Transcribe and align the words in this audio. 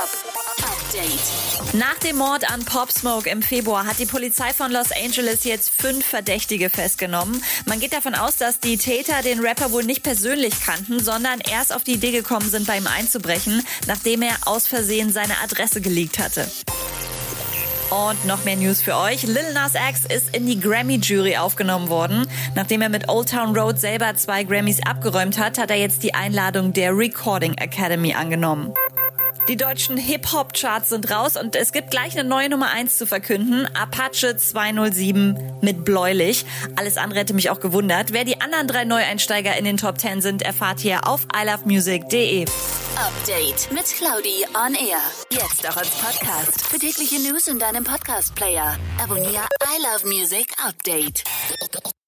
Update. 0.00 1.74
Nach 1.74 1.98
dem 1.98 2.16
Mord 2.16 2.50
an 2.50 2.64
Pop 2.64 2.90
Smoke 2.90 3.28
im 3.28 3.42
Februar 3.42 3.84
hat 3.84 3.98
die 3.98 4.06
Polizei 4.06 4.54
von 4.54 4.72
Los 4.72 4.92
Angeles 4.92 5.44
jetzt 5.44 5.70
fünf 5.76 6.06
Verdächtige 6.06 6.70
festgenommen. 6.70 7.44
Man 7.66 7.80
geht 7.80 7.92
davon 7.92 8.14
aus, 8.14 8.36
dass 8.36 8.60
die 8.60 8.78
Täter 8.78 9.20
den 9.22 9.40
Rapper 9.40 9.72
wohl 9.72 9.84
nicht 9.84 10.02
persönlich 10.02 10.54
kannten, 10.64 11.04
sondern 11.04 11.40
erst 11.40 11.74
auf 11.74 11.84
die 11.84 11.92
Idee 11.92 12.12
gekommen 12.12 12.48
sind, 12.48 12.66
bei 12.66 12.78
ihm 12.78 12.86
einzubrechen, 12.86 13.62
nachdem 13.86 14.22
er 14.22 14.36
aus 14.46 14.66
Versehen 14.66 15.12
seine 15.12 15.38
Adresse 15.44 15.82
geleakt 15.82 16.18
hatte. 16.18 16.50
Und 17.90 18.24
noch 18.24 18.44
mehr 18.44 18.56
News 18.56 18.80
für 18.80 18.96
euch. 18.96 19.24
Lil 19.24 19.52
Nas 19.52 19.74
X 19.74 20.06
ist 20.08 20.34
in 20.34 20.46
die 20.46 20.58
Grammy-Jury 20.58 21.36
aufgenommen 21.36 21.90
worden. 21.90 22.26
Nachdem 22.54 22.80
er 22.80 22.88
mit 22.88 23.10
Old 23.10 23.28
Town 23.28 23.54
Road 23.54 23.78
selber 23.78 24.14
zwei 24.14 24.44
Grammys 24.44 24.78
abgeräumt 24.86 25.38
hat, 25.38 25.58
hat 25.58 25.70
er 25.70 25.76
jetzt 25.76 26.02
die 26.04 26.14
Einladung 26.14 26.72
der 26.72 26.96
Recording 26.96 27.52
Academy 27.54 28.14
angenommen. 28.14 28.72
Die 29.50 29.56
deutschen 29.56 29.96
Hip-Hop-Charts 29.96 30.90
sind 30.90 31.10
raus 31.10 31.36
und 31.36 31.56
es 31.56 31.72
gibt 31.72 31.90
gleich 31.90 32.16
eine 32.16 32.28
neue 32.28 32.48
Nummer 32.48 32.70
1 32.70 32.96
zu 32.96 33.04
verkünden. 33.04 33.66
Apache 33.74 34.36
207 34.36 35.58
mit 35.60 35.84
Bläulich. 35.84 36.46
Alles 36.76 36.96
andere 36.96 37.18
hätte 37.18 37.34
mich 37.34 37.50
auch 37.50 37.58
gewundert. 37.58 38.12
Wer 38.12 38.24
die 38.24 38.40
anderen 38.40 38.68
drei 38.68 38.84
Neueinsteiger 38.84 39.56
in 39.56 39.64
den 39.64 39.76
Top 39.76 40.00
10 40.00 40.20
sind, 40.20 40.42
erfahrt 40.42 40.84
ihr 40.84 41.08
auf 41.08 41.26
ilovemusic.de. 41.34 42.44
Update 42.94 43.72
mit 43.72 43.86
Claudi 43.86 44.46
on 44.54 44.74
Air. 44.74 45.00
Jetzt 45.32 45.68
auch 45.68 45.76
als 45.76 45.90
Podcast. 45.96 46.64
Für 46.66 46.78
tägliche 46.78 47.18
News 47.18 47.48
in 47.48 47.58
deinem 47.58 47.82
Podcast-Player. 47.82 48.76
Abonniere 49.02 49.48
I 49.64 49.82
Love 49.82 50.06
Music 50.06 50.46
Update. 50.64 51.24